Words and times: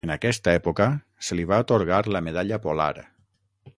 En 0.07 0.11
aquesta 0.13 0.53
època, 0.59 0.87
se 1.27 1.37
li 1.39 1.45
va 1.51 1.59
atorgar 1.65 1.99
la 2.17 2.23
medalla 2.29 2.59
polar. 2.65 2.93